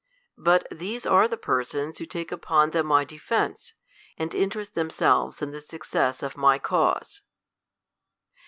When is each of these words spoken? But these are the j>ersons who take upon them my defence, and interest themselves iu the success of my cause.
But 0.39 0.65
these 0.71 1.05
are 1.05 1.27
the 1.27 1.37
j>ersons 1.37 1.99
who 1.99 2.07
take 2.07 2.31
upon 2.31 2.71
them 2.71 2.87
my 2.87 3.05
defence, 3.05 3.75
and 4.17 4.33
interest 4.33 4.73
themselves 4.73 5.39
iu 5.43 5.51
the 5.51 5.61
success 5.61 6.23
of 6.23 6.35
my 6.35 6.57
cause. 6.57 7.21